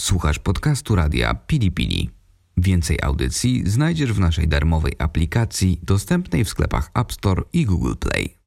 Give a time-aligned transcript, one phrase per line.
[0.00, 2.10] Słuchasz podcastu radia Pili Pili.
[2.56, 8.38] Więcej audycji znajdziesz w naszej darmowej aplikacji dostępnej w sklepach App Store i Google Play.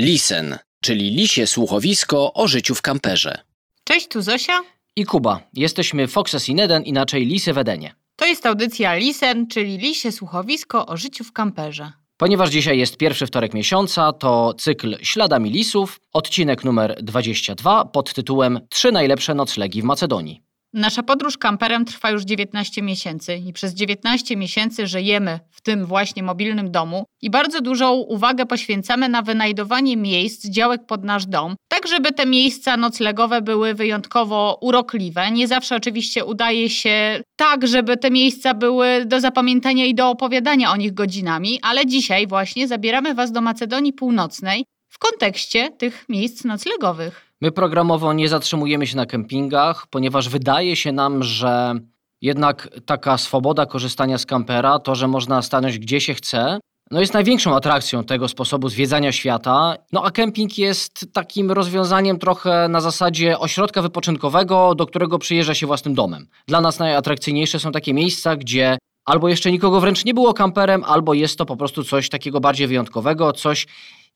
[0.00, 3.38] Lisen, czyli lisie słuchowisko o życiu w kamperze.
[3.84, 4.60] Cześć, tu Zosia.
[4.96, 5.40] I Kuba.
[5.54, 7.94] Jesteśmy Foxes in Eden, inaczej Lisy w Edenie.
[8.16, 11.92] To jest audycja Lisen, czyli lisie słuchowisko o życiu w kamperze.
[12.16, 18.60] Ponieważ dzisiaj jest pierwszy wtorek miesiąca, to cykl Śladami Lisów, odcinek numer 22 pod tytułem
[18.70, 20.51] Trzy najlepsze noclegi w Macedonii.
[20.74, 26.22] Nasza podróż kamperem trwa już 19 miesięcy i przez 19 miesięcy żyjemy w tym właśnie
[26.22, 31.88] mobilnym domu i bardzo dużą uwagę poświęcamy na wynajdowanie miejsc, działek pod nasz dom, tak
[31.88, 35.30] żeby te miejsca noclegowe były wyjątkowo urokliwe.
[35.30, 40.72] Nie zawsze oczywiście udaje się tak, żeby te miejsca były do zapamiętania i do opowiadania
[40.72, 46.44] o nich godzinami, ale dzisiaj właśnie zabieramy Was do Macedonii Północnej w kontekście tych miejsc
[46.44, 47.31] noclegowych.
[47.42, 51.74] My programowo nie zatrzymujemy się na kempingach, ponieważ wydaje się nam, że
[52.20, 56.58] jednak taka swoboda korzystania z kampera, to, że można stanąć gdzie się chce,
[56.90, 59.76] no jest największą atrakcją tego sposobu zwiedzania świata.
[59.92, 65.66] No a kemping jest takim rozwiązaniem trochę na zasadzie ośrodka wypoczynkowego, do którego przyjeżdża się
[65.66, 66.26] własnym domem.
[66.46, 71.14] Dla nas najatrakcyjniejsze są takie miejsca, gdzie albo jeszcze nikogo wręcz nie było kamperem, albo
[71.14, 73.66] jest to po prostu coś takiego bardziej wyjątkowego, coś,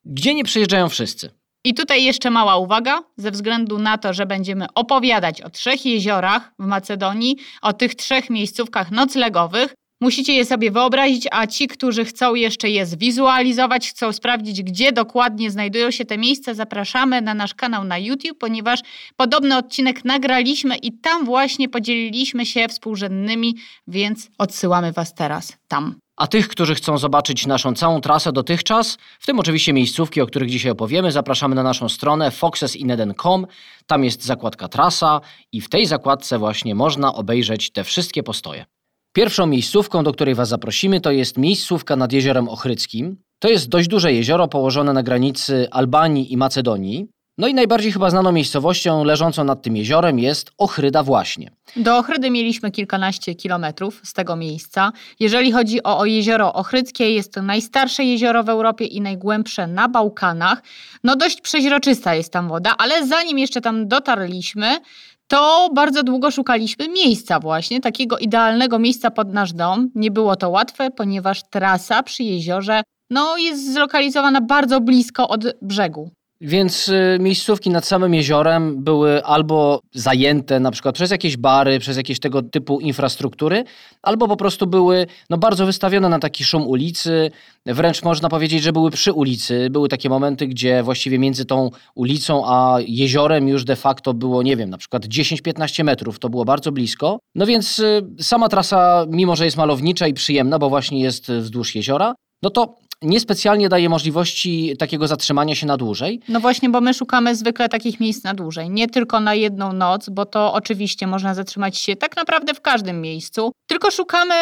[0.05, 1.46] gdzie nie przyjeżdżają wszyscy.
[1.67, 6.53] I tutaj jeszcze mała uwaga, ze względu na to, że będziemy opowiadać o trzech jeziorach
[6.59, 9.75] w Macedonii, o tych trzech miejscówkach noclegowych.
[10.01, 15.51] Musicie je sobie wyobrazić, a ci, którzy chcą jeszcze je zwizualizować, chcą sprawdzić, gdzie dokładnie
[15.51, 18.81] znajdują się te miejsca, zapraszamy na nasz kanał na YouTube, ponieważ
[19.17, 23.55] podobny odcinek nagraliśmy i tam właśnie podzieliliśmy się współrzędnymi,
[23.87, 25.95] więc odsyłamy Was teraz tam.
[26.17, 30.51] A tych, którzy chcą zobaczyć naszą całą trasę dotychczas, w tym oczywiście miejscówki, o których
[30.51, 33.47] dzisiaj opowiemy, zapraszamy na naszą stronę foxesineden.com.
[33.87, 35.21] Tam jest zakładka trasa
[35.53, 38.65] i w tej zakładce właśnie można obejrzeć te wszystkie postoje.
[39.13, 43.17] Pierwszą miejscówką, do której Was zaprosimy, to jest miejscówka nad Jeziorem Ochryckim.
[43.39, 47.07] To jest dość duże jezioro położone na granicy Albanii i Macedonii.
[47.39, 51.51] No i najbardziej chyba znaną miejscowością leżącą nad tym jeziorem jest Ochryda właśnie.
[51.77, 54.93] Do Ochrydy mieliśmy kilkanaście kilometrów z tego miejsca.
[55.21, 59.89] Jeżeli chodzi o, o jezioro Ochryckie, jest to najstarsze jezioro w Europie i najgłębsze na
[59.89, 60.63] Bałkanach.
[61.05, 64.81] No dość przeźroczysta jest tam woda, ale zanim jeszcze tam dotarliśmy,
[65.29, 69.91] to bardzo długo szukaliśmy miejsca właśnie, takiego idealnego miejsca pod nasz dom.
[69.95, 76.11] Nie było to łatwe, ponieważ trasa przy jeziorze no, jest zlokalizowana bardzo blisko od brzegu.
[76.41, 81.97] Więc y, miejscówki nad samym jeziorem były albo zajęte na przykład przez jakieś bary, przez
[81.97, 83.65] jakieś tego typu infrastruktury,
[84.03, 87.31] albo po prostu były no, bardzo wystawione na taki szum ulicy.
[87.67, 89.69] Wręcz można powiedzieć, że były przy ulicy.
[89.71, 94.57] Były takie momenty, gdzie właściwie między tą ulicą a jeziorem już de facto było, nie
[94.57, 96.19] wiem, na przykład 10-15 metrów.
[96.19, 97.19] To było bardzo blisko.
[97.35, 101.75] No więc y, sama trasa, mimo że jest malownicza i przyjemna, bo właśnie jest wzdłuż
[101.75, 106.21] jeziora, no to niespecjalnie daje możliwości takiego zatrzymania się na dłużej.
[106.29, 108.71] No właśnie, bo my szukamy zwykle takich miejsc na dłużej.
[108.71, 113.01] Nie tylko na jedną noc, bo to oczywiście można zatrzymać się tak naprawdę w każdym
[113.01, 114.35] miejscu, tylko szukamy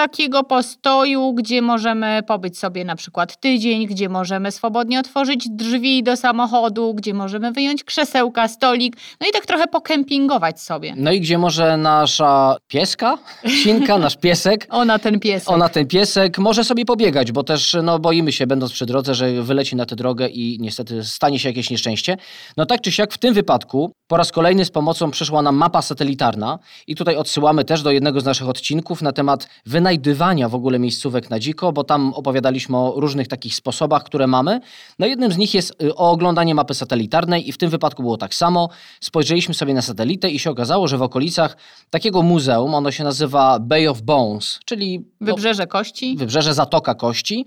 [0.00, 6.16] takiego postoju, gdzie możemy pobyć sobie na przykład tydzień, gdzie możemy swobodnie otworzyć drzwi do
[6.16, 10.94] samochodu, gdzie możemy wyjąć krzesełka, stolik, no i tak trochę pokempingować sobie.
[10.96, 13.18] No i gdzie może nasza pieska,
[13.62, 15.50] Sinka, nasz piesek, ona ten piesek.
[15.50, 19.42] Ona ten piesek może sobie pobiegać, bo też no, boimy się, będąc przy drodze, że
[19.42, 22.16] wyleci na tę drogę i niestety stanie się jakieś nieszczęście.
[22.56, 25.82] No tak czy siak w tym wypadku po raz kolejny z pomocą przyszła nam mapa
[25.82, 29.48] satelitarna i tutaj odsyłamy też do jednego z naszych odcinków na temat
[29.90, 34.60] wynajdywania w ogóle miejscówek na dziko, bo tam opowiadaliśmy o różnych takich sposobach, które mamy.
[34.98, 38.34] No jednym z nich jest y, oglądanie mapy satelitarnej i w tym wypadku było tak
[38.34, 38.68] samo.
[39.00, 41.56] Spojrzeliśmy sobie na satelitę i się okazało, że w okolicach
[41.90, 44.98] takiego muzeum, ono się nazywa Bay of Bones, czyli...
[45.20, 46.16] No, wybrzeże Kości.
[46.16, 47.46] Wybrzeże Zatoka Kości.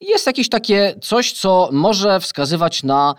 [0.00, 3.14] Jest jakieś takie coś, co może wskazywać na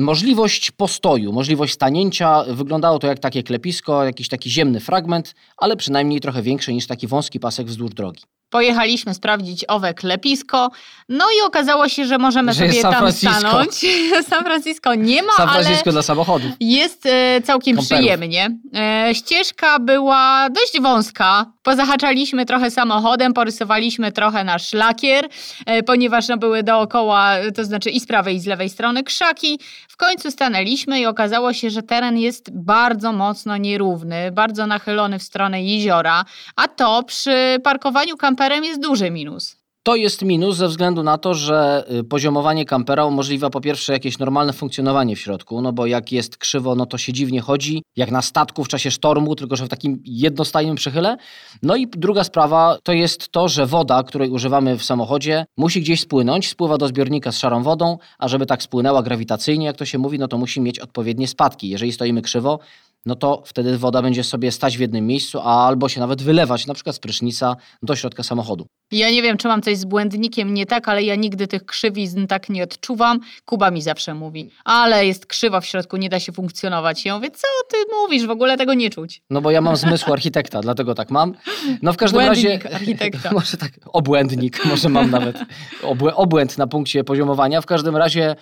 [0.00, 6.20] możliwość postoju, możliwość stanięcia, wyglądało to jak takie klepisko, jakiś taki ziemny fragment, ale przynajmniej
[6.20, 8.22] trochę większy niż taki wąski pasek wzdłuż drogi.
[8.50, 10.70] Pojechaliśmy sprawdzić owe klepisko,
[11.08, 13.34] no i okazało się, że możemy że sobie tam Francisco.
[13.38, 13.70] stanąć.
[14.30, 16.50] San Francisco nie ma, San Francisco ale dla samochodów.
[16.60, 17.98] Jest e, całkiem Komperów.
[18.00, 18.58] przyjemnie.
[18.74, 21.46] E, ścieżka była dość wąska.
[21.62, 25.28] Pozahaczaliśmy trochę samochodem, porysowaliśmy trochę nasz lakier,
[25.66, 29.60] e, ponieważ no, były dookoła, to znaczy i z prawej i z lewej strony krzaki.
[30.00, 35.62] Końcu stanęliśmy i okazało się, że teren jest bardzo mocno nierówny, bardzo nachylony w stronę
[35.62, 36.24] jeziora,
[36.56, 39.59] a to przy parkowaniu kamperem jest duży minus.
[39.82, 44.18] To jest minus ze względu na to, że y, poziomowanie kampera umożliwia po pierwsze jakieś
[44.18, 48.10] normalne funkcjonowanie w środku, no bo jak jest krzywo, no to się dziwnie chodzi, jak
[48.10, 51.16] na statku w czasie sztormu, tylko że w takim jednostajnym przechyle.
[51.62, 56.00] No i druga sprawa to jest to, że woda, której używamy w samochodzie, musi gdzieś
[56.00, 59.98] spłynąć, spływa do zbiornika z szarą wodą, a żeby tak spłynęła grawitacyjnie, jak to się
[59.98, 61.68] mówi, no to musi mieć odpowiednie spadki.
[61.68, 62.58] Jeżeli stoimy krzywo,
[63.06, 66.74] no to wtedy woda będzie sobie stać w jednym miejscu, albo się nawet wylewać, na
[66.74, 68.66] przykład z prysznica do środka samochodu.
[68.92, 72.26] Ja nie wiem, czy mam coś z błędnikiem nie tak, ale ja nigdy tych krzywizn
[72.26, 73.20] tak nie odczuwam.
[73.44, 77.04] Kuba mi zawsze mówi, ale jest krzywa w środku, nie da się funkcjonować.
[77.04, 79.22] Ja mówię, co ty mówisz, w ogóle tego nie czuć.
[79.30, 81.34] No bo ja mam zmysł architekta, dlatego tak mam.
[81.82, 82.76] No w każdym Błędnik razie...
[82.76, 83.30] architekta.
[83.40, 85.38] Może tak, obłędnik, może mam nawet
[85.82, 87.60] obłę, obłęd na punkcie poziomowania.
[87.60, 88.36] W każdym razie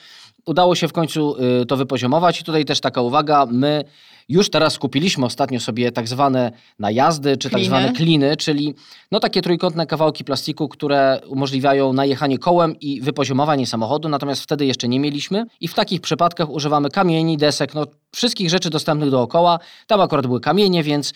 [0.47, 3.85] udało się w końcu y, to wypoziomować i tutaj też taka uwaga, my
[4.29, 7.67] już teraz kupiliśmy ostatnio sobie tak zwane najazdy, czy tak Kliny.
[7.67, 8.75] zwane kliny, czyli
[9.13, 14.89] no takie trójkątne kawałki plastiku, które umożliwiają najechanie kołem i wypoziomowanie samochodu, natomiast wtedy jeszcze
[14.89, 19.59] nie mieliśmy i w takich przypadkach używamy kamieni, desek, no wszystkich rzeczy dostępnych dookoła.
[19.87, 21.13] Tam akurat były kamienie, więc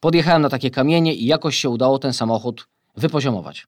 [0.00, 3.66] podjechałem na takie kamienie i jakoś się udało ten samochód wypoziomować.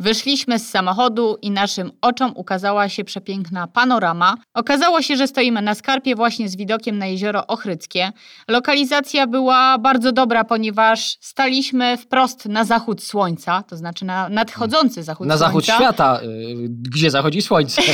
[0.00, 4.34] Wyszliśmy z samochodu i naszym oczom ukazała się przepiękna panorama.
[4.54, 8.12] Okazało się, że stoimy na skarpie właśnie z widokiem na jezioro Ochryckie.
[8.48, 15.26] Lokalizacja była bardzo dobra, ponieważ staliśmy wprost na zachód słońca, to znaczy na nadchodzący zachód
[15.26, 15.46] Na słońca.
[15.46, 17.82] zachód świata, y, gdzie zachodzi słońce.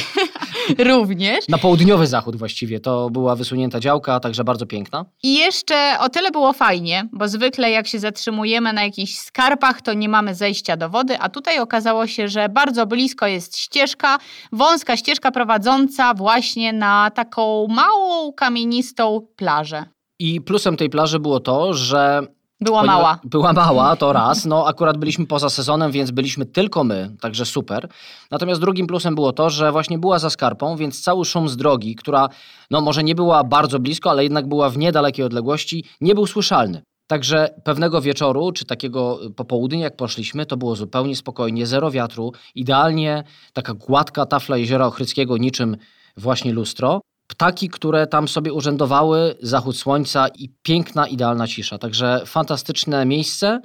[0.92, 1.48] Również.
[1.48, 2.80] Na południowy zachód właściwie.
[2.80, 5.04] To była wysunięta działka, także bardzo piękna.
[5.22, 9.92] I jeszcze o tyle było fajnie, bo zwykle jak się zatrzymujemy na jakichś skarpach, to
[9.92, 14.18] nie mamy zejścia do wody, a tutaj okazało się, że bardzo blisko jest ścieżka,
[14.52, 19.84] wąska ścieżka prowadząca właśnie na taką małą kamienistą plażę.
[20.18, 22.26] I plusem tej plaży było to, że
[22.60, 23.18] Była Ponieważ mała.
[23.24, 24.44] Była mała, to raz.
[24.44, 27.88] No akurat byliśmy poza sezonem, więc byliśmy tylko my, także super.
[28.30, 31.94] Natomiast drugim plusem było to, że właśnie była za skarpą, więc cały szum z drogi,
[31.94, 32.28] która
[32.70, 36.82] no może nie była bardzo blisko, ale jednak była w niedalekiej odległości, nie był słyszalny.
[37.06, 43.24] Także pewnego wieczoru, czy takiego popołudnia, jak poszliśmy, to było zupełnie spokojnie, zero wiatru, idealnie
[43.52, 45.76] taka gładka tafla jeziora Ochryckiego, niczym
[46.16, 47.00] właśnie lustro.
[47.26, 51.78] Ptaki, które tam sobie urzędowały, zachód słońca i piękna, idealna cisza.
[51.78, 53.60] Także fantastyczne miejsce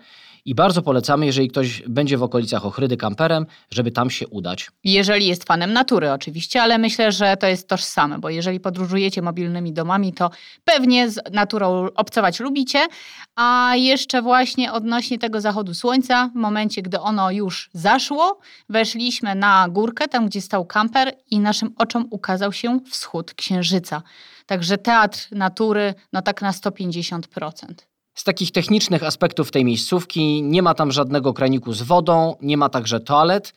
[0.45, 4.71] i bardzo polecamy, jeżeli ktoś będzie w okolicach Ochrydy kamperem, żeby tam się udać.
[4.83, 9.73] Jeżeli jest fanem natury oczywiście, ale myślę, że to jest tożsame, bo jeżeli podróżujecie mobilnymi
[9.73, 10.29] domami, to
[10.63, 12.87] pewnie z naturą obcować lubicie.
[13.35, 18.39] A jeszcze właśnie odnośnie tego zachodu słońca, w momencie, gdy ono już zaszło,
[18.69, 24.01] weszliśmy na górkę, tam gdzie stał kamper i naszym oczom ukazał się wschód księżyca.
[24.45, 27.90] Także teatr natury, no tak na 150%.
[28.15, 32.69] Z takich technicznych aspektów tej miejscówki nie ma tam żadnego kraniku z wodą, nie ma
[32.69, 33.53] także toalet,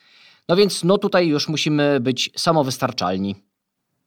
[0.48, 3.36] no więc no tutaj już musimy być samowystarczalni.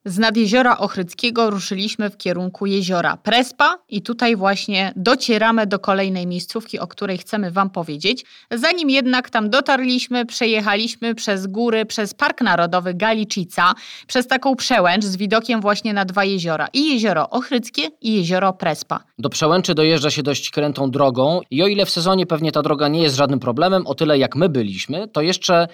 [0.08, 6.28] Z nad jeziora Ochryckiego ruszyliśmy w kierunku jeziora Prespa i tutaj właśnie docieramy do kolejnej
[6.28, 8.26] miejscówki, o której chcemy Wam powiedzieć.
[8.52, 13.74] Zanim jednak tam dotarliśmy, przejechaliśmy przez góry, przez Park Narodowy Galicica,
[14.08, 16.68] przez taką przełęcz z widokiem właśnie na dwa jeziora.
[16.74, 19.00] I jezioro Ochryckie i jezioro Prespa.
[19.20, 22.88] Do przełęczy dojeżdża się dość krętą drogą i o ile w sezonie pewnie ta droga
[22.88, 25.68] nie jest żadnym problemem, o tyle jak my byliśmy, to jeszcze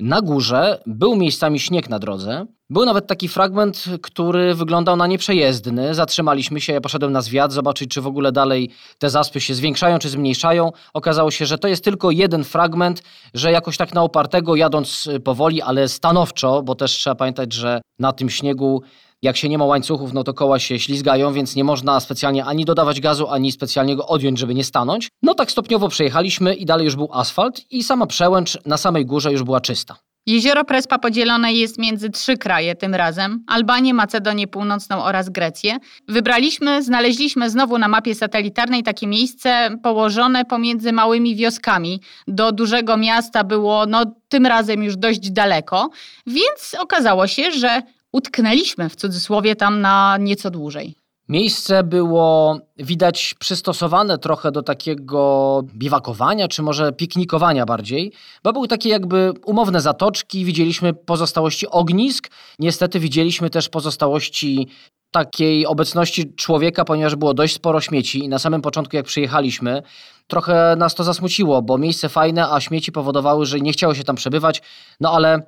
[0.00, 2.46] na górze był miejscami śnieg na drodze.
[2.70, 5.94] Był nawet taki fragment, który wyglądał na nieprzejezdny.
[5.94, 9.98] Zatrzymaliśmy się, ja poszedłem na zwiat, zobaczyć, czy w ogóle dalej te zaspy się zwiększają,
[9.98, 10.72] czy zmniejszają.
[10.94, 13.02] Okazało się, że to jest tylko jeden fragment,
[13.34, 18.12] że jakoś tak na opartego, jadąc powoli, ale stanowczo, bo też trzeba pamiętać, że na
[18.12, 18.82] tym śniegu
[19.22, 22.64] jak się nie ma łańcuchów, no to koła się ślizgają, więc nie można specjalnie ani
[22.64, 25.08] dodawać gazu, ani specjalnie go odjąć, żeby nie stanąć.
[25.22, 29.32] No tak stopniowo przejechaliśmy i dalej już był asfalt i sama przełęcz na samej górze
[29.32, 29.96] już była czysta.
[30.28, 35.78] Jezioro Prespa podzielone jest między trzy kraje tym razem: Albanię, Macedonię Północną oraz Grecję.
[36.08, 42.00] Wybraliśmy, znaleźliśmy znowu na mapie satelitarnej takie miejsce położone pomiędzy małymi wioskami.
[42.28, 45.90] Do dużego miasta było no, tym razem już dość daleko,
[46.26, 47.82] więc okazało się, że
[48.12, 50.94] utknęliśmy w cudzysłowie tam na nieco dłużej.
[51.28, 58.12] Miejsce było widać przystosowane trochę do takiego biwakowania, czy może piknikowania bardziej,
[58.44, 64.68] bo były takie jakby umowne zatoczki, widzieliśmy pozostałości ognisk, niestety widzieliśmy też pozostałości
[65.10, 69.82] takiej obecności człowieka, ponieważ było dość sporo śmieci i na samym początku jak przyjechaliśmy,
[70.26, 74.16] trochę nas to zasmuciło, bo miejsce fajne, a śmieci powodowały, że nie chciało się tam
[74.16, 74.62] przebywać,
[75.00, 75.42] no ale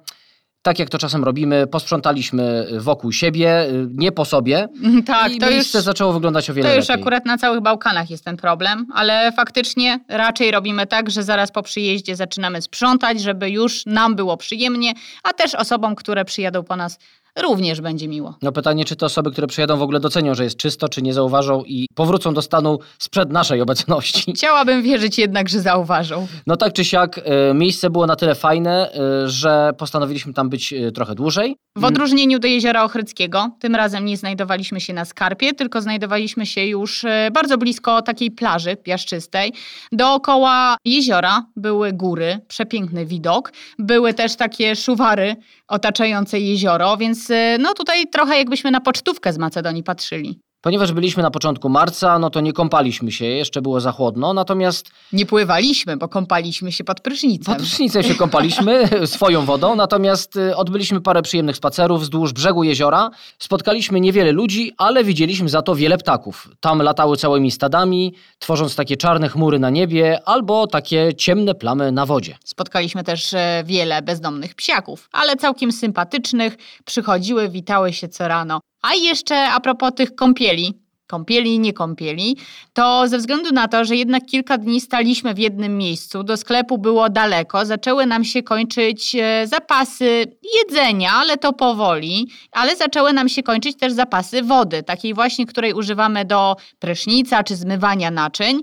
[0.63, 4.69] tak jak to czasem robimy, posprzątaliśmy wokół siebie, y, nie po sobie.
[5.07, 7.03] Tak, i to już, miejsce zaczęło wyglądać o wiele to już lepiej.
[7.03, 11.63] akurat na całych Bałkanach jest ten problem, ale faktycznie raczej robimy tak, że zaraz po
[11.63, 16.99] przyjeździe zaczynamy sprzątać, żeby już nam było przyjemnie, a też osobom, które przyjadą po nas
[17.37, 18.35] również będzie miło.
[18.43, 21.15] No pytanie, czy te osoby, które przyjadą w ogóle docenią, że jest czysto, czy nie
[21.15, 24.33] zauważą i powrócą do stanu sprzed naszej obecności.
[24.37, 26.27] Chciałabym wierzyć jednak, że zauważą.
[26.47, 30.73] No tak czy siak, e, miejsce było na tyle fajne, e, że postanowiliśmy tam być
[30.73, 31.57] e, trochę dłużej.
[31.77, 36.65] W odróżnieniu do Jeziora Ochryckiego, tym razem nie znajdowaliśmy się na skarpie, tylko znajdowaliśmy się
[36.65, 39.53] już bardzo blisko takiej plaży piaszczystej.
[39.93, 43.53] Dookoła jeziora były góry, przepiękny widok.
[43.79, 45.37] Były też takie szuwary
[45.69, 50.41] otaczające jezioro, więc e, no tutaj trochę jakbyśmy na pocztówkę z Macedonii patrzyli.
[50.61, 54.91] Ponieważ byliśmy na początku marca, no to nie kąpaliśmy się, jeszcze było za chłodno, natomiast
[55.13, 57.55] Nie pływaliśmy, bo kąpaliśmy się pod prysznicem.
[57.55, 63.11] pod prysznicem się kąpaliśmy swoją wodą, natomiast y, odbyliśmy parę przyjemnych spacerów wzdłuż brzegu jeziora.
[63.39, 66.49] Spotkaliśmy niewiele ludzi, ale widzieliśmy za to wiele ptaków.
[66.61, 72.07] Tam latały całymi stadami, tworząc takie czarne chmury na niebie albo takie ciemne plamy na
[72.07, 72.39] wodzie.
[72.45, 76.57] Spotkaliśmy też e, wiele bezdomnych psiaków, ale całkiem sympatycznych.
[76.85, 78.61] Przychodziły, witały się co rano.
[78.83, 80.75] A jeszcze a propos tych kąpieli,
[81.07, 82.37] kąpieli nie kąpieli,
[82.73, 86.79] to ze względu na to, że jednak kilka dni staliśmy w jednym miejscu, do sklepu
[86.79, 90.25] było daleko, zaczęły nam się kończyć e, zapasy
[90.57, 95.73] jedzenia, ale to powoli, ale zaczęły nam się kończyć też zapasy wody, takiej właśnie, której
[95.73, 98.63] używamy do prysznica czy zmywania naczyń.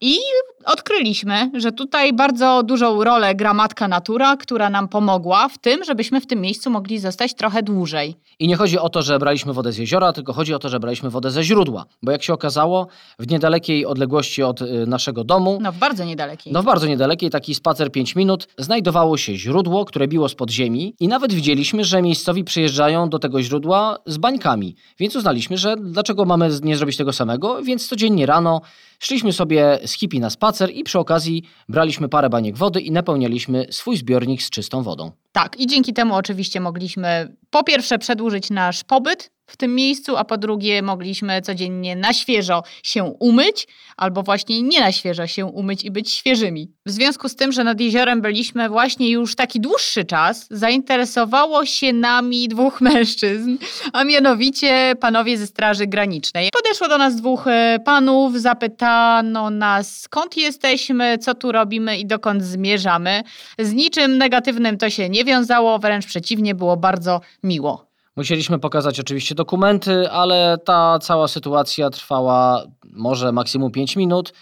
[0.00, 0.18] I
[0.66, 6.20] odkryliśmy, że tutaj bardzo dużą rolę gra matka natura, która nam pomogła w tym, żebyśmy
[6.20, 8.14] w tym miejscu mogli zostać trochę dłużej.
[8.38, 10.80] I nie chodzi o to, że braliśmy wodę z jeziora, tylko chodzi o to, że
[10.80, 11.84] braliśmy wodę ze źródła.
[12.02, 12.86] Bo jak się okazało,
[13.18, 16.52] w niedalekiej odległości od y, naszego domu, No w bardzo niedalekiej.
[16.52, 20.94] no w bardzo niedalekiej, taki spacer 5 minut, znajdowało się źródło, które biło spod ziemi
[21.00, 24.76] i nawet widzieliśmy, że miejscowi przyjeżdżają do tego źródła z bańkami.
[24.98, 28.60] Więc uznaliśmy, że dlaczego mamy nie zrobić tego samego, więc codziennie rano
[28.98, 33.66] szliśmy sobie z hippie na spacer i przy okazji braliśmy parę baniek wody i napełnialiśmy
[33.70, 35.10] swój zbiornik z czystą wodą.
[35.32, 40.24] Tak, i dzięki temu oczywiście mogliśmy po pierwsze przedłużyć nasz pobyt w tym miejscu, a
[40.24, 45.84] po drugie mogliśmy codziennie na świeżo się umyć, albo właśnie nie na świeżo się umyć
[45.84, 46.72] i być świeżymi.
[46.86, 51.92] W związku z tym, że nad jeziorem byliśmy właśnie już taki dłuższy czas, zainteresowało się
[51.92, 53.56] nami dwóch mężczyzn,
[53.92, 56.50] a mianowicie panowie ze Straży Granicznej.
[56.52, 62.42] Podeszło do nas dwóch e, panów, zapytano nas skąd jesteśmy, co tu robimy i dokąd
[62.42, 63.22] zmierzamy.
[63.58, 67.93] Z niczym negatywnym to się nie wiązało, wręcz przeciwnie, było bardzo miło.
[68.16, 74.32] Musieliśmy pokazać oczywiście dokumenty, ale ta cała sytuacja trwała może maksimum 5 minut.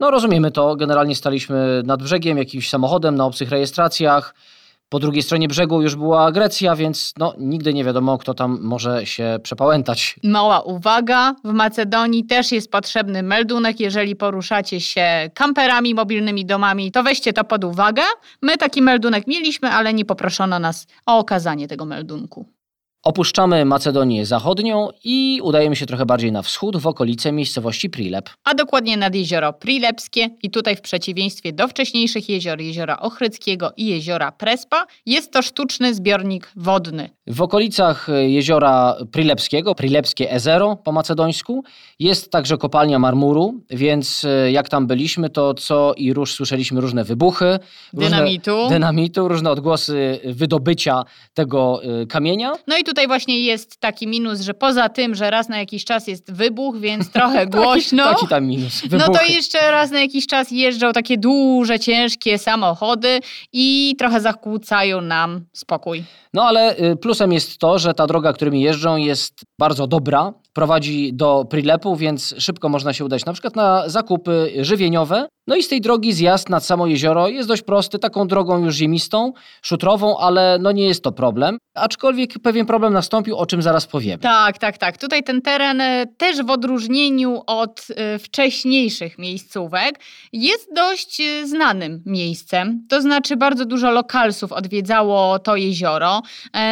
[0.00, 4.34] No rozumiemy to, generalnie staliśmy nad brzegiem jakimś samochodem na obcych rejestracjach.
[4.88, 9.06] Po drugiej stronie brzegu już była Grecja, więc no, nigdy nie wiadomo, kto tam może
[9.06, 10.16] się przepałętać.
[10.24, 17.02] Mała uwaga, w Macedonii też jest potrzebny meldunek, jeżeli poruszacie się kamperami, mobilnymi domami, to
[17.02, 18.02] weźcie to pod uwagę.
[18.42, 22.55] My taki meldunek mieliśmy, ale nie poproszono nas o okazanie tego meldunku.
[23.06, 28.30] Opuszczamy Macedonię Zachodnią i udajemy się trochę bardziej na wschód, w okolice miejscowości Prilep.
[28.44, 33.86] A dokładnie nad jezioro Prilepskie i tutaj w przeciwieństwie do wcześniejszych jezior, jeziora Ochryckiego i
[33.86, 37.10] jeziora Prespa, jest to sztuczny zbiornik wodny.
[37.26, 41.64] W okolicach e, jeziora Prilepskiego, Prilepskie Ezero po macedońsku,
[41.98, 47.04] jest także kopalnia marmuru, więc e, jak tam byliśmy, to co i róż słyszeliśmy różne
[47.04, 47.58] wybuchy,
[47.92, 48.50] Dynamitu.
[48.50, 52.52] różne, dynamitu, różne odgłosy wydobycia tego e, kamienia.
[52.66, 56.06] No i tutaj właśnie jest taki minus, że poza tym, że raz na jakiś czas
[56.06, 58.04] jest wybuch, więc trochę głośno.
[58.04, 58.82] Taki, taki tam minus.
[58.82, 59.18] No Wybuchy.
[59.18, 63.20] to jeszcze raz na jakiś czas jeżdżą takie duże, ciężkie samochody
[63.52, 66.04] i trochę zakłócają nam spokój.
[66.34, 71.12] No ale y, plusem jest to, że ta droga, którymi jeżdżą jest bardzo dobra, prowadzi
[71.12, 75.28] do Prilepu, więc szybko można się udać na przykład na zakupy żywieniowe.
[75.46, 78.74] No i z tej drogi zjazd nad samo jezioro jest dość prosty, taką drogą już
[78.74, 79.32] ziemistą,
[79.62, 81.58] szutrową, ale no nie jest to problem.
[81.74, 84.18] Aczkolwiek pewien problem nastąpił, o czym zaraz powiemy.
[84.18, 84.98] Tak, tak, tak.
[84.98, 90.00] Tutaj ten teren e, też w odróżnieniu od e, wcześniejszych miejscówek
[90.32, 92.86] jest dość e, znanym miejscem.
[92.88, 96.22] To znaczy bardzo dużo lokalsów odwiedzało to jezioro.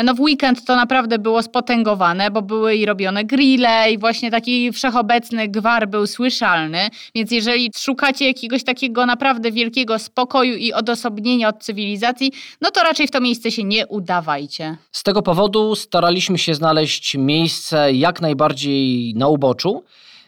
[0.04, 4.72] No w weekend to naprawdę było spotęgowane, bo były i robione grille i właśnie taki
[4.72, 6.88] wszechobecny gwar był słyszalny.
[7.14, 13.06] Więc jeżeli szukacie jakiegoś takiego naprawdę wielkiego spokoju i odosobnienia od cywilizacji, no to raczej
[13.06, 14.76] w to miejsce się nie udawajcie.
[14.92, 19.84] Z tego powodu staraliśmy się znaleźć miejsce jak najbardziej na uboczu.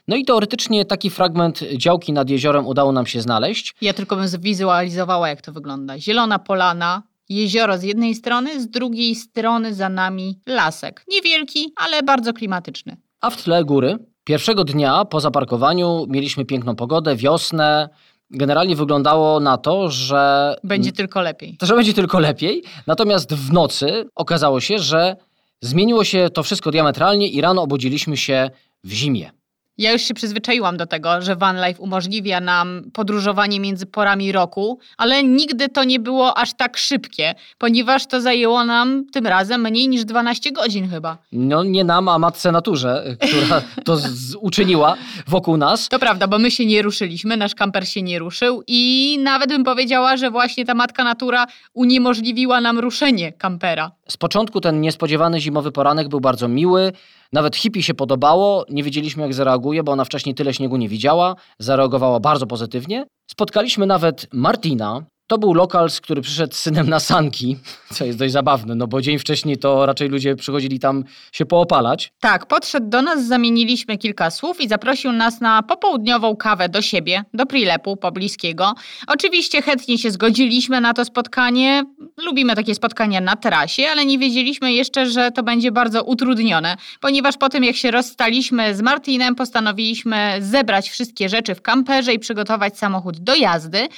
[0.09, 3.75] No i teoretycznie taki fragment działki nad jeziorem udało nam się znaleźć.
[3.81, 5.99] Ja tylko bym zwizualizowała, jak to wygląda.
[5.99, 11.05] Zielona polana, Jezioro z jednej strony, z drugiej strony za nami lasek.
[11.09, 12.97] Niewielki, ale bardzo klimatyczny.
[13.27, 13.99] A w tle góry.
[14.25, 17.89] Pierwszego dnia po zaparkowaniu mieliśmy piękną pogodę, wiosnę.
[18.31, 20.55] Generalnie wyglądało na to, że.
[20.65, 21.57] Będzie tylko lepiej.
[21.63, 22.63] Że będzie tylko lepiej.
[22.87, 25.17] Natomiast w nocy okazało się, że
[25.61, 28.51] zmieniło się to wszystko diametralnie i rano obudziliśmy się
[28.85, 29.31] w zimie.
[29.79, 34.79] Ja już się przyzwyczaiłam do tego, że van life umożliwia nam podróżowanie między porami roku,
[34.97, 39.89] ale nigdy to nie było aż tak szybkie, ponieważ to zajęło nam tym razem mniej
[39.89, 41.19] niż 12 godzin chyba.
[41.33, 43.99] No nie nam, a matce naturze, która to
[44.41, 45.89] uczyniła wokół nas.
[45.89, 49.65] To prawda, bo my się nie ruszyliśmy, nasz kamper się nie ruszył i nawet bym
[49.65, 53.91] powiedziała, że właśnie ta matka natura uniemożliwiła nam ruszenie kampera.
[54.09, 56.93] Z początku ten niespodziewany zimowy poranek był bardzo miły.
[57.33, 58.65] Nawet hippie się podobało.
[58.71, 61.37] Nie wiedzieliśmy, jak zareaguje, bo ona wcześniej tyle śniegu nie widziała.
[61.59, 63.07] Zareagowała bardzo pozytywnie.
[63.31, 65.07] Spotkaliśmy nawet Martina.
[65.27, 67.57] To był lokal, z który przyszedł z synem na sanki,
[67.95, 72.13] co jest dość zabawne, no bo dzień wcześniej to raczej ludzie przychodzili tam się poopalać.
[72.21, 77.25] Tak, podszedł do nas, zamieniliśmy kilka słów i zaprosił nas na popołudniową kawę do siebie,
[77.35, 78.75] do Prilepu pobliskiego.
[79.07, 81.85] Oczywiście chętnie się zgodziliśmy na to spotkanie.
[82.27, 87.37] Lubimy takie spotkania na terasie, ale nie wiedzieliśmy jeszcze, że to będzie bardzo utrudnione, ponieważ
[87.37, 92.79] po tym jak się rozstaliśmy z Martinem, postanowiliśmy zebrać wszystkie rzeczy w kamperze i przygotować
[92.79, 93.89] samochód do jazdy.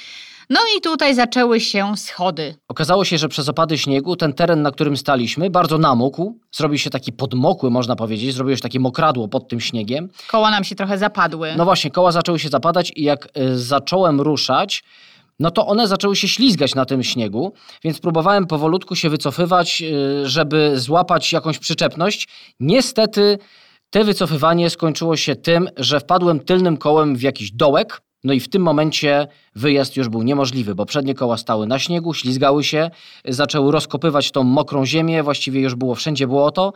[0.49, 2.55] No i tutaj zaczęły się schody.
[2.67, 6.39] Okazało się, że przez opady śniegu ten teren, na którym staliśmy, bardzo namógł.
[6.51, 8.33] Zrobił się taki podmokły, można powiedzieć.
[8.35, 10.09] Zrobiło się takie mokradło pod tym śniegiem.
[10.27, 11.53] Koła nam się trochę zapadły.
[11.57, 14.83] No właśnie, koła zaczęły się zapadać i jak y, zacząłem ruszać,
[15.39, 17.53] no to one zaczęły się ślizgać na tym śniegu,
[17.83, 22.27] więc próbowałem powolutku się wycofywać, y, żeby złapać jakąś przyczepność.
[22.59, 23.37] Niestety
[23.89, 28.01] te wycofywanie skończyło się tym, że wpadłem tylnym kołem w jakiś dołek.
[28.23, 32.13] No i w tym momencie wyjazd już był niemożliwy, bo przednie koła stały na śniegu,
[32.13, 32.91] ślizgały się,
[33.25, 36.73] zaczęły rozkopywać tą mokrą ziemię, właściwie już było wszędzie błoto,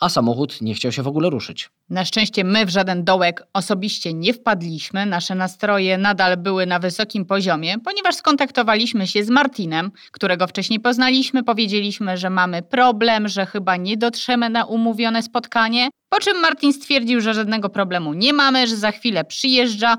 [0.00, 1.70] a samochód nie chciał się w ogóle ruszyć.
[1.90, 5.06] Na szczęście my w żaden dołek osobiście nie wpadliśmy.
[5.06, 11.44] Nasze nastroje nadal były na wysokim poziomie, ponieważ skontaktowaliśmy się z Martinem, którego wcześniej poznaliśmy.
[11.44, 15.88] Powiedzieliśmy, że mamy problem, że chyba nie dotrzemy na umówione spotkanie.
[16.08, 19.96] Po czym Martin stwierdził, że żadnego problemu nie mamy, że za chwilę przyjeżdża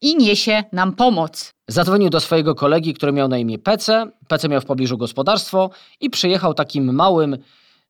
[0.00, 1.52] i niesie nam pomoc.
[1.68, 4.10] Zadzwonił do swojego kolegi, który miał na imię Pece.
[4.28, 7.38] Pece miał w pobliżu gospodarstwo i przyjechał takim małym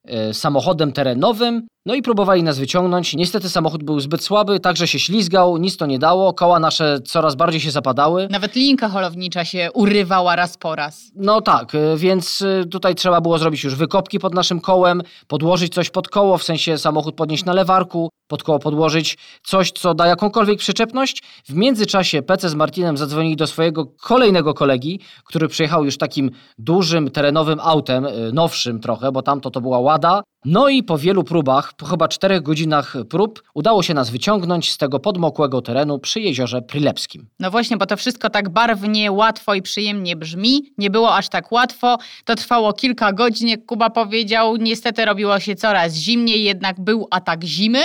[0.04, 1.66] e, samochodem terenowym.
[1.86, 3.14] No i próbowali nas wyciągnąć.
[3.14, 6.32] Niestety samochód był zbyt słaby, także się ślizgał, nic to nie dało.
[6.34, 8.28] Koła nasze coraz bardziej się zapadały.
[8.30, 11.10] Nawet linka holownicza się urywała raz po raz.
[11.16, 15.74] No tak, e, więc e, tutaj trzeba było zrobić już wykopki pod naszym kołem, podłożyć
[15.74, 20.06] coś pod koło, w sensie samochód podnieść na lewarku, pod koło podłożyć coś, co da
[20.06, 21.22] jakąkolwiek przyczepność.
[21.48, 27.10] W międzyczasie PC z Martinem zadzwonili do swojego kolejnego kolegi, który przyjechał już takim dużym,
[27.10, 30.22] terenowym autem, e, nowszym trochę, bo tamto to była Łada.
[30.44, 34.78] No i po wielu próbach, po chyba czterech godzinach prób, udało się nas wyciągnąć z
[34.78, 37.28] tego podmokłego terenu przy jeziorze Prilepskim.
[37.38, 40.72] No właśnie, bo to wszystko tak barwnie, łatwo i przyjemnie brzmi.
[40.78, 41.98] Nie było aż tak łatwo.
[42.24, 44.56] To trwało kilka godzin, jak Kuba powiedział.
[44.56, 47.82] Niestety robiło się coraz zimniej, jednak był atak zimy.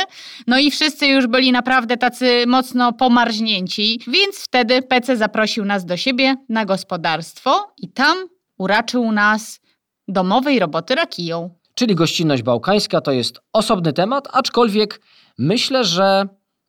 [0.47, 3.99] No i wszyscy już byli naprawdę tacy mocno pomarznięci.
[4.07, 8.17] Więc wtedy PC zaprosił nas do siebie na gospodarstwo i tam
[8.57, 9.59] uraczył nas
[10.07, 11.49] domowej roboty rakiją.
[11.75, 15.01] Czyli gościnność bałkańska to jest osobny temat, aczkolwiek
[15.37, 16.27] myślę, że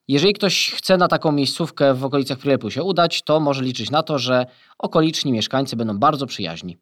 [0.09, 4.03] jeżeli ktoś chce na taką miejscówkę w okolicach Prilepu się udać, to może liczyć na
[4.03, 4.47] to, że
[4.79, 6.79] okoliczni mieszkańcy będą bardzo przyjaźni.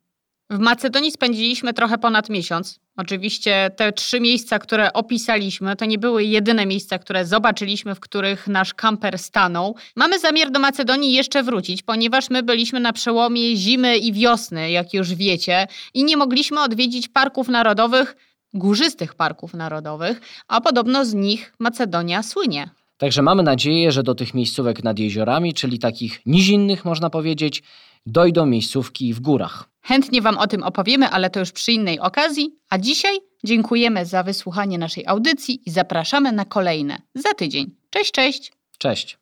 [0.52, 2.80] W Macedonii spędziliśmy trochę ponad miesiąc.
[2.96, 8.48] Oczywiście te trzy miejsca, które opisaliśmy, to nie były jedyne miejsca, które zobaczyliśmy, w których
[8.48, 9.76] nasz kamper stanął.
[9.96, 14.94] Mamy zamiar do Macedonii jeszcze wrócić, ponieważ my byliśmy na przełomie zimy i wiosny, jak
[14.94, 18.16] już wiecie, i nie mogliśmy odwiedzić parków narodowych,
[18.54, 22.70] górzystych parków narodowych, a podobno z nich Macedonia słynie.
[23.02, 27.62] Także mamy nadzieję, że do tych miejscówek nad jeziorami, czyli takich nizinnych można powiedzieć,
[28.06, 29.68] dojdą miejscówki w górach.
[29.80, 32.50] Chętnie Wam o tym opowiemy, ale to już przy innej okazji.
[32.70, 37.74] A dzisiaj dziękujemy za wysłuchanie naszej audycji i zapraszamy na kolejne za tydzień.
[37.90, 38.52] Cześć, cześć!
[38.78, 39.18] Cześć!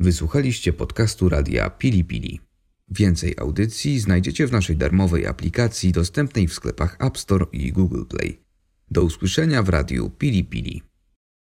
[0.00, 2.40] Wysłuchaliście podcastu radia Pili Pili.
[2.88, 8.40] Więcej audycji znajdziecie w naszej darmowej aplikacji dostępnej w sklepach App Store i Google Play.
[8.90, 10.91] Do usłyszenia w radiu Pili Pili.